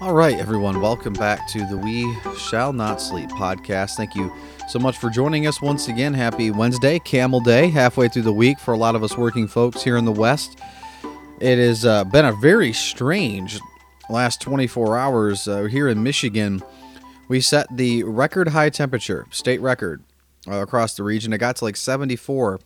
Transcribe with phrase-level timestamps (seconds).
[0.00, 3.96] All right, everyone, welcome back to the We Shall Not Sleep podcast.
[3.96, 4.34] Thank you
[4.66, 6.14] so much for joining us once again.
[6.14, 9.82] Happy Wednesday, Camel Day, halfway through the week for a lot of us working folks
[9.82, 10.58] here in the West.
[11.38, 13.60] It has uh, been a very strange
[14.08, 16.62] last 24 hours uh, here in Michigan.
[17.28, 20.02] We set the record high temperature, state record,
[20.48, 21.34] uh, across the region.
[21.34, 22.58] It got to like 74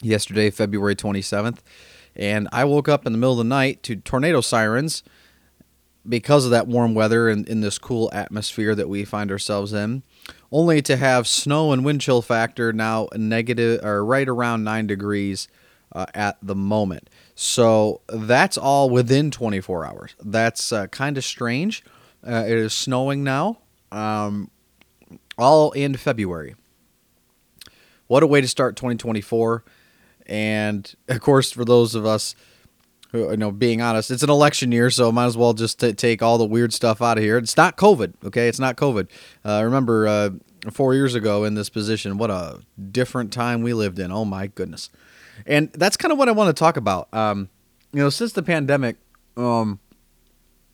[0.00, 1.58] yesterday, February 27th.
[2.16, 5.04] And I woke up in the middle of the night to tornado sirens
[6.08, 10.02] because of that warm weather and in this cool atmosphere that we find ourselves in,
[10.50, 15.48] only to have snow and wind chill factor now negative or right around nine degrees
[15.92, 17.08] uh, at the moment.
[17.34, 20.14] So that's all within 24 hours.
[20.22, 21.84] That's uh, kind of strange.
[22.26, 23.58] Uh, it is snowing now,
[23.90, 24.50] um,
[25.38, 26.54] all in February.
[28.06, 29.64] What a way to start 2024.
[30.26, 32.34] And of course, for those of us
[33.12, 36.22] you know, being honest, it's an election year, so might as well just t- take
[36.22, 37.36] all the weird stuff out of here.
[37.38, 38.48] It's not COVID, okay?
[38.48, 39.08] It's not COVID.
[39.44, 40.30] Uh, remember, uh,
[40.70, 44.12] four years ago in this position, what a different time we lived in.
[44.12, 44.90] Oh my goodness.
[45.46, 47.12] And that's kind of what I want to talk about.
[47.12, 47.48] Um,
[47.92, 48.96] you know, since the pandemic,
[49.36, 49.80] um,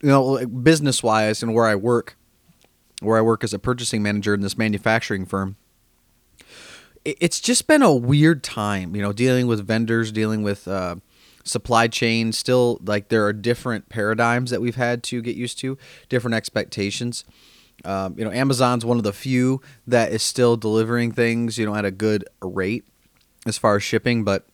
[0.02, 2.16] you know, business wise and where I work,
[3.00, 5.56] where I work as a purchasing manager in this manufacturing firm,
[7.04, 10.96] it's just been a weird time, you know, dealing with vendors, dealing with, uh,
[11.48, 15.78] supply chain still like there are different paradigms that we've had to get used to,
[16.08, 17.24] different expectations.
[17.84, 21.74] Um, you know, Amazon's one of the few that is still delivering things, you know,
[21.74, 22.84] at a good rate
[23.46, 24.46] as far as shipping, but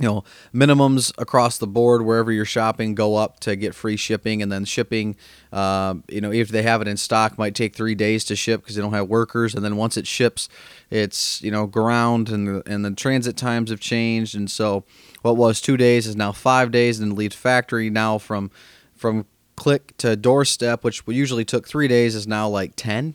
[0.00, 4.42] you know minimums across the board wherever you're shopping go up to get free shipping.
[4.42, 5.16] And then shipping
[5.52, 8.62] um, you know if they have it in stock might take three days to ship
[8.62, 9.54] because they don't have workers.
[9.54, 10.48] And then once it ships
[10.90, 14.34] it's you know ground and the, and the transit times have changed.
[14.34, 14.84] And so
[15.22, 17.90] what was two days is now five days and leaves factory.
[17.90, 18.50] Now from
[18.94, 23.14] from click to doorstep which usually took three days is now like 10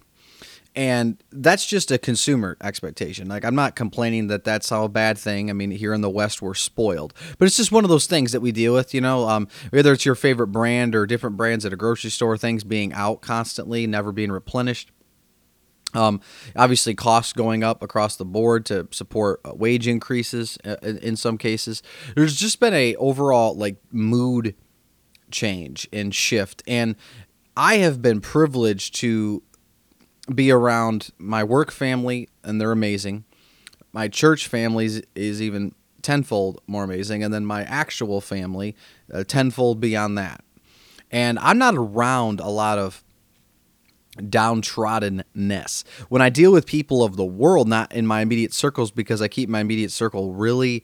[0.76, 3.28] and that's just a consumer expectation.
[3.28, 5.50] Like I'm not complaining that that's all a bad thing.
[5.50, 8.32] I mean, here in the West we're spoiled, but it's just one of those things
[8.34, 8.94] that we deal with.
[8.94, 12.38] You know, um, whether it's your favorite brand or different brands at a grocery store,
[12.38, 14.92] things being out constantly, never being replenished.
[15.94, 16.20] Um,
[16.58, 21.38] obviously, costs going up across the board to support uh, wage increases uh, in some
[21.38, 21.82] cases.
[22.16, 24.56] There's just been a overall like mood
[25.32, 26.98] change and shift, and
[27.58, 29.42] I have been privileged to
[30.34, 33.26] be around my work family, and they're amazing.
[33.94, 38.76] My church family is even tenfold more amazing, and then my actual family,
[39.14, 40.44] uh, tenfold beyond that.
[41.12, 43.04] And I'm not around a lot of
[44.18, 45.84] downtroddenness.
[46.10, 49.28] When I deal with people of the world, not in my immediate circles, because I
[49.28, 50.84] keep my immediate circle really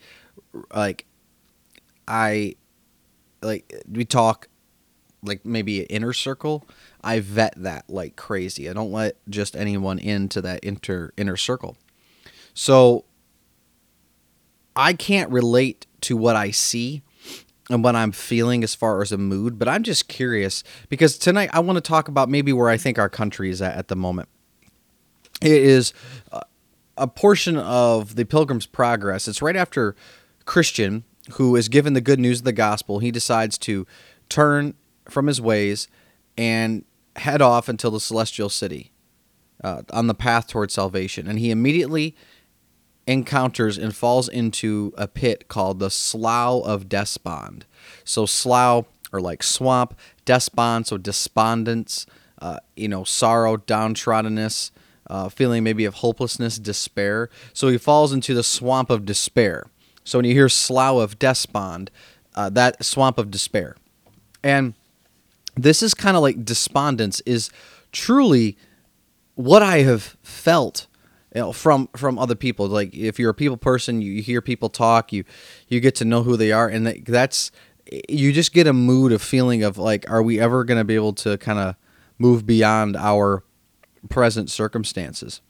[0.74, 1.06] like
[2.08, 2.56] I
[3.42, 4.48] like we talk
[5.24, 6.68] like maybe an inner circle
[7.04, 8.70] I vet that like crazy.
[8.70, 11.78] I don't let just anyone into that inter inner circle.
[12.54, 13.06] So
[14.76, 17.02] I can't relate to what I see
[17.70, 21.50] and what I'm feeling as far as a mood, but I'm just curious because tonight
[21.54, 23.96] I want to talk about maybe where I think our country is at at the
[23.96, 24.30] moment.
[25.42, 25.94] It is
[26.98, 29.28] a portion of the Pilgrim's Progress.
[29.28, 29.96] It's right after
[30.46, 33.88] Christian, who is given the good news of the gospel, he decides to
[34.30, 34.76] turn
[35.10, 35.88] from his ways
[36.38, 36.84] and
[37.18, 38.92] head off until the celestial city
[39.64, 41.28] uh, on the path toward salvation.
[41.28, 42.16] And he immediately
[43.08, 47.66] encounters and falls into a pit called the Slough of Despond.
[48.04, 52.06] So, slough, or like swamp, despond, so despondence,
[52.42, 54.72] uh, you know, sorrow, downtroddenness,
[55.08, 57.30] uh, feeling maybe of hopelessness, despair.
[57.54, 59.66] So, he falls into the swamp of despair.
[60.04, 61.92] So, when you hear Slough of Despond,
[62.36, 63.76] uh, that swamp of despair.
[64.44, 64.74] And
[65.56, 67.50] this is kind of like despondence is
[67.92, 68.58] truly
[69.36, 70.88] what I have felt
[71.34, 72.68] you know from from other people.
[72.68, 75.24] Like if you're a people person you, you hear people talk you
[75.68, 77.52] you get to know who they are and that's
[78.08, 80.96] you just get a mood of feeling of like are we ever going to be
[80.96, 81.76] able to kind of
[82.18, 83.44] move beyond our
[84.10, 85.42] present circumstances?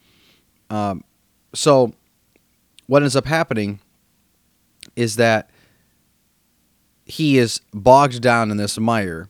[0.69, 1.03] Um,
[1.53, 1.94] so
[2.88, 3.80] what ends up happening
[4.95, 5.50] is that
[7.06, 9.27] he is bogged down in this mire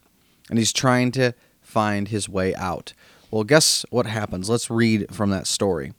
[0.52, 2.94] and he's trying to find his way out.
[3.32, 4.50] Well, guess what happens?
[4.50, 5.94] Let's read from that story.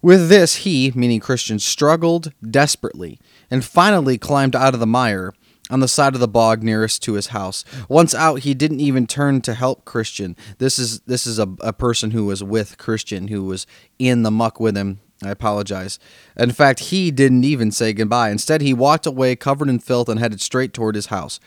[0.00, 3.18] With this, he, meaning Christian, struggled desperately
[3.50, 5.34] and finally climbed out of the mire
[5.68, 7.64] on the side of the bog nearest to his house.
[7.88, 10.36] Once out, he didn't even turn to help Christian.
[10.58, 13.66] This is this is a, a person who was with Christian, who was
[13.98, 15.00] in the muck with him.
[15.24, 15.98] I apologize.
[16.36, 18.30] In fact, he didn't even say goodbye.
[18.30, 21.40] Instead, he walked away covered in filth and headed straight toward his house.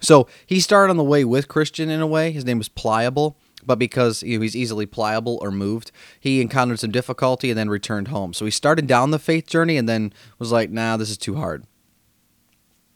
[0.00, 2.30] So he started on the way with Christian in a way.
[2.30, 5.90] His name was Pliable, but because you know, he's easily pliable or moved,
[6.20, 8.32] he encountered some difficulty and then returned home.
[8.32, 11.36] So he started down the faith journey and then was like, nah, this is too
[11.36, 11.64] hard.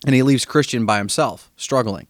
[0.06, 2.06] And he leaves Christian by himself, struggling.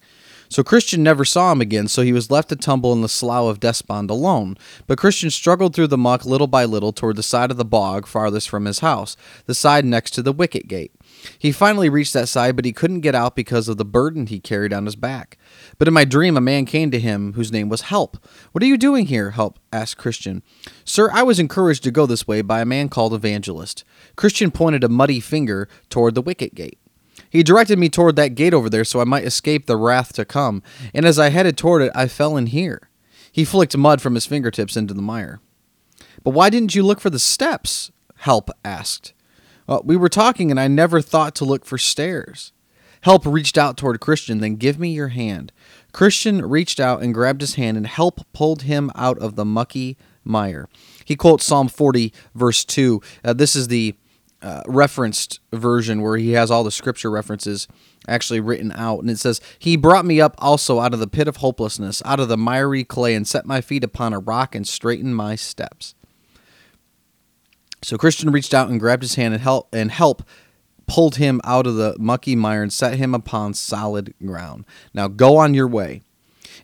[0.51, 3.49] So Christian never saw him again, so he was left to tumble in the slough
[3.49, 4.59] of despond alone.
[4.89, 8.05] But Christian struggled through the muck little by little toward the side of the bog
[8.05, 9.17] farthest from his house,
[9.47, 10.93] the side next to the wicket gate.
[11.39, 14.41] He finally reached that side, but he couldn't get out because of the burden he
[14.41, 15.39] carried on his back.
[15.79, 18.17] But in my dream, a man came to him whose name was Help.
[18.51, 19.31] What are you doing here?
[19.31, 20.43] Help asked Christian.
[20.85, 23.85] Sir, I was encouraged to go this way by a man called Evangelist.
[24.17, 26.80] Christian pointed a muddy finger toward the wicket gate.
[27.31, 30.25] He directed me toward that gate over there so I might escape the wrath to
[30.25, 30.63] come,
[30.93, 32.91] and as I headed toward it, I fell in here.
[33.31, 35.41] He flicked mud from his fingertips into the mire.
[36.25, 37.93] But why didn't you look for the steps?
[38.17, 39.13] Help asked.
[39.67, 42.53] Well, we were talking, and I never thought to look for stairs.
[43.03, 45.53] Help reached out toward Christian, then give me your hand.
[45.93, 49.97] Christian reached out and grabbed his hand, and Help pulled him out of the mucky
[50.25, 50.69] mire.
[51.05, 53.01] He quotes Psalm 40, verse 2.
[53.25, 53.95] Uh, this is the
[54.43, 57.69] uh, referenced version where he has all the scripture references
[58.09, 59.01] actually written out.
[59.01, 62.21] And it says, He brought me up also out of the pit of hopelessness, out
[62.21, 65.95] of the miry clay, and set my feet upon a rock and straightened my steps.
[67.83, 70.23] So Christian reached out and grabbed his hand and help and help
[70.87, 74.67] pulled him out of the mucky mire and set him upon solid ground.
[74.93, 76.03] Now go on your way.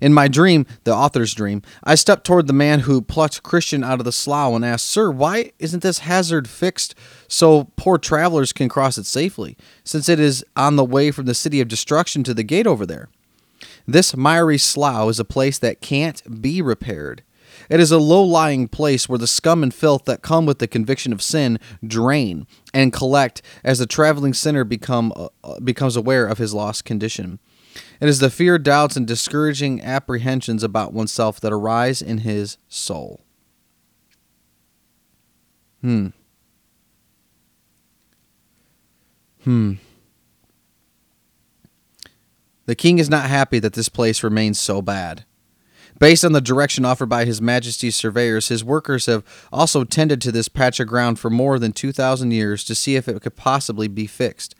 [0.01, 4.01] In my dream, the author's dream, I stepped toward the man who plucked Christian out
[4.01, 6.95] of the slough and asked, Sir, why isn't this hazard fixed
[7.29, 11.35] so poor travelers can cross it safely, since it is on the way from the
[11.35, 13.09] city of destruction to the gate over there?
[13.87, 17.23] This miry slough is a place that can't be repaired.
[17.71, 20.67] It is a low lying place where the scum and filth that come with the
[20.67, 26.39] conviction of sin drain and collect as the traveling sinner become, uh, becomes aware of
[26.39, 27.39] his lost condition.
[28.01, 33.21] It is the fear, doubts, and discouraging apprehensions about oneself that arise in his soul.
[35.81, 36.09] Hmm.
[39.45, 39.75] Hmm.
[42.65, 45.25] The king is not happy that this place remains so bad.
[45.99, 50.33] Based on the direction offered by His Majesty's surveyors, his workers have also tended to
[50.33, 53.87] this patch of ground for more than 2,000 years to see if it could possibly
[53.89, 54.56] be fixed.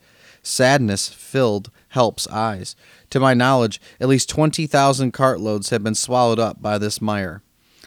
[0.47, 2.75] Sadness filled Help's eyes.
[3.09, 7.41] To my knowledge, at least 20,000 cartloads have been swallowed up by this mire.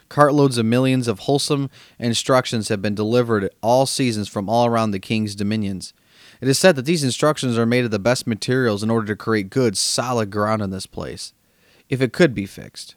[0.09, 4.91] Cartloads of millions of wholesome instructions have been delivered at all seasons from all around
[4.91, 5.93] the king's dominions.
[6.41, 9.17] It is said that these instructions are made of the best materials in order to
[9.17, 11.33] create good, solid ground in this place,
[11.89, 12.97] if it could be fixed.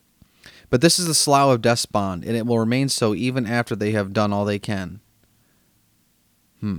[0.69, 3.91] But this is the slough of despond, and it will remain so even after they
[3.91, 5.01] have done all they can.
[6.61, 6.77] Hmm.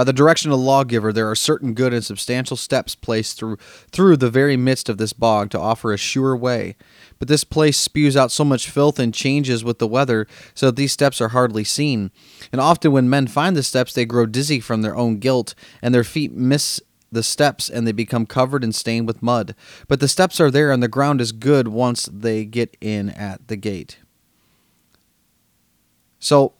[0.00, 3.58] By the direction of the lawgiver, there are certain good and substantial steps placed through
[3.92, 6.74] through the very midst of this bog to offer a sure way.
[7.18, 10.76] But this place spews out so much filth and changes with the weather, so that
[10.76, 12.12] these steps are hardly seen.
[12.50, 15.94] And often, when men find the steps, they grow dizzy from their own guilt, and
[15.94, 16.80] their feet miss
[17.12, 19.54] the steps, and they become covered and stained with mud.
[19.86, 23.48] But the steps are there, and the ground is good once they get in at
[23.48, 23.98] the gate.
[26.18, 26.54] So,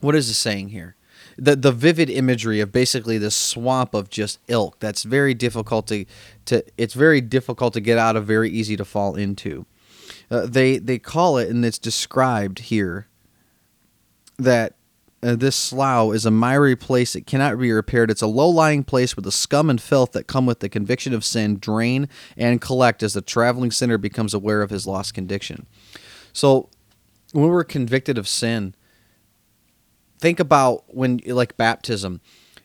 [0.00, 0.96] what is it saying here?
[1.42, 6.04] The the vivid imagery of basically this swamp of just ilk that's very difficult to
[6.44, 9.66] to it's very difficult to get out of very easy to fall into
[10.30, 13.08] uh, they they call it and it's described here
[14.38, 14.76] that
[15.24, 18.10] uh, this slough is a miry place that cannot be repaired.
[18.10, 21.14] It's a low lying place where the scum and filth that come with the conviction
[21.14, 25.66] of sin drain and collect as the traveling sinner becomes aware of his lost condition.
[26.32, 26.70] So,
[27.32, 28.74] when we're convicted of sin,
[30.22, 32.20] think about when like baptism.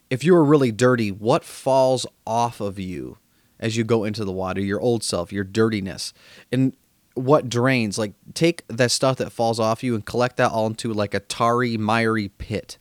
[0.09, 3.17] If you were really dirty what falls off of you
[3.59, 4.61] as you go into the water?
[4.61, 6.13] Your old self your dirtiness.
[6.51, 6.77] And
[7.15, 7.97] what drains?
[7.97, 11.19] Like take that stuff that falls off you and collect that all into like a
[11.19, 12.77] tarry miry pit.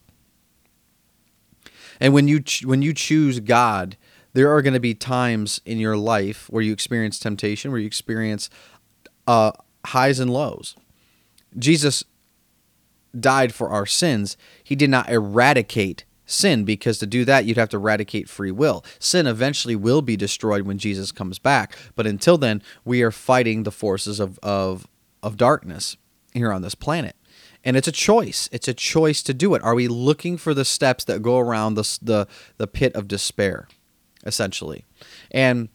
[1.99, 3.97] And when you ch- when you choose god
[4.33, 7.87] there are going to be times in your life where you experience temptation where you
[7.87, 8.51] experience
[9.25, 9.51] uh,
[9.87, 10.75] highs and lows.
[11.57, 12.03] Jesus
[13.21, 17.69] died for our sins, he did not eradicate sin because to do that you'd have
[17.69, 18.83] to eradicate free will.
[18.99, 23.63] Sin eventually will be destroyed when Jesus comes back, but until then we are fighting
[23.63, 24.87] the forces of of
[25.23, 25.97] of darkness
[26.33, 27.15] here on this planet.
[27.63, 28.47] And it's a choice.
[28.51, 29.63] It's a choice to do it.
[29.63, 33.67] Are we looking for the steps that go around the the, the pit of despair
[34.25, 34.85] essentially?
[35.31, 35.69] And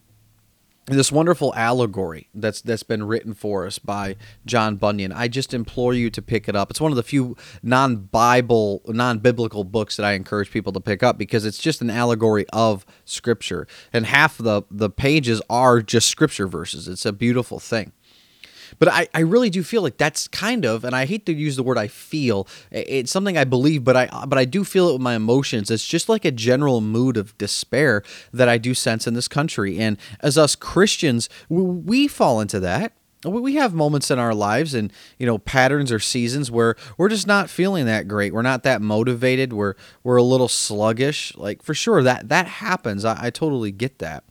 [0.97, 5.13] this wonderful allegory that's that's been written for us by John Bunyan.
[5.13, 6.71] I just implore you to pick it up.
[6.71, 11.19] It's one of the few non-Bible, non-biblical books that I encourage people to pick up
[11.19, 13.67] because it's just an allegory of scripture.
[13.93, 16.89] And half the the pages are just scripture verses.
[16.89, 17.93] It's a beautiful thing.
[18.79, 21.57] But I, I really do feel like that's kind of, and I hate to use
[21.57, 22.47] the word I feel.
[22.71, 25.71] It's something I believe, but I but I do feel it with my emotions.
[25.71, 28.03] It's just like a general mood of despair
[28.33, 29.79] that I do sense in this country.
[29.79, 32.93] And as us Christians, we fall into that
[33.25, 37.27] we have moments in our lives and you know patterns or seasons where we're just
[37.27, 41.75] not feeling that great we're not that motivated we're we're a little sluggish like for
[41.75, 44.25] sure that that happens i, I totally get that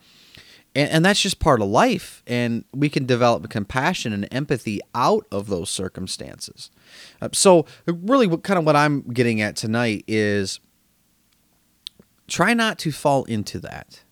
[0.75, 2.23] and, and that's just part of life.
[2.25, 6.71] And we can develop compassion and empathy out of those circumstances.
[7.21, 10.59] Uh, so, really, what kind of what I'm getting at tonight is
[12.27, 14.03] try not to fall into that.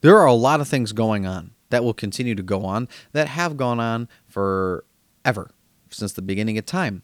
[0.00, 3.28] There are a lot of things going on that will continue to go on that
[3.28, 5.50] have gone on forever
[5.90, 7.02] since the beginning of time.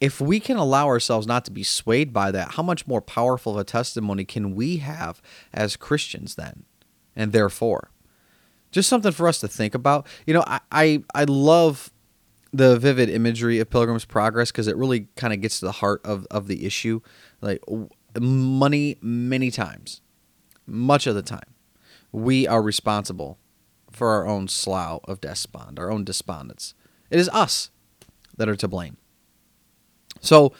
[0.00, 3.52] If we can allow ourselves not to be swayed by that, how much more powerful
[3.52, 5.22] of a testimony can we have
[5.52, 6.64] as Christians then?
[7.16, 7.90] And therefore.
[8.70, 10.06] Just something for us to think about.
[10.26, 11.92] You know, I I, I love
[12.52, 16.00] the vivid imagery of Pilgrim's Progress because it really kind of gets to the heart
[16.04, 17.00] of, of the issue.
[17.40, 17.62] Like
[18.20, 20.00] money, many times,
[20.66, 21.54] much of the time,
[22.12, 23.38] we are responsible
[23.90, 26.74] for our own slough of despond, our own despondence.
[27.10, 27.70] It is us
[28.36, 28.96] that are to blame.
[30.20, 30.52] So,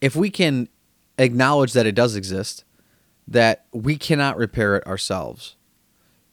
[0.00, 0.68] if we can
[1.18, 2.64] acknowledge that it does exist,
[3.28, 5.56] that we cannot repair it ourselves,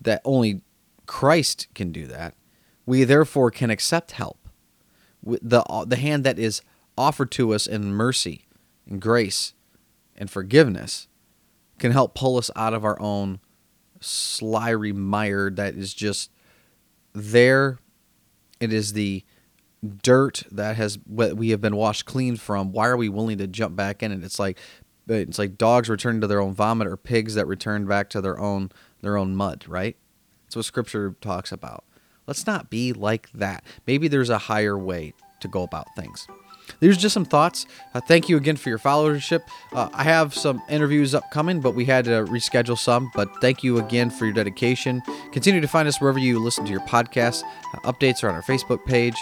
[0.01, 0.61] that only
[1.05, 2.35] Christ can do that,
[2.85, 4.37] we therefore can accept help.
[5.23, 6.61] The, uh, the hand that is
[6.97, 8.45] offered to us in mercy
[8.87, 9.53] and grace
[10.15, 11.07] and forgiveness
[11.79, 13.39] can help pull us out of our own
[13.99, 16.31] slimy mire that is just
[17.13, 17.77] there.
[18.59, 19.23] It is the
[20.03, 22.71] dirt that has what we have been washed clean from.
[22.71, 24.23] Why are we willing to jump back in it?
[24.23, 24.57] It's like
[25.07, 28.39] it's like dogs returning to their own vomit or pigs that return back to their
[28.39, 29.95] own their own mud, right?
[30.45, 31.83] That's what scripture talks about.
[32.27, 33.63] Let's not be like that.
[33.87, 36.27] Maybe there's a higher way to go about things.
[36.79, 37.65] There's just some thoughts.
[37.93, 39.41] Uh, thank you again for your followership.
[39.73, 43.11] Uh, I have some interviews upcoming, but we had to reschedule some.
[43.13, 45.01] But thank you again for your dedication.
[45.31, 47.43] Continue to find us wherever you listen to your podcasts.
[47.73, 49.15] Uh, updates are on our Facebook page.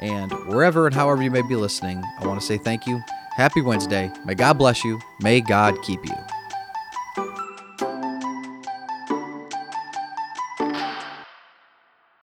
[0.00, 3.00] And wherever and however you may be listening, I want to say thank you.
[3.36, 4.10] Happy Wednesday.
[4.24, 5.00] May God bless you.
[5.20, 6.31] May God keep you.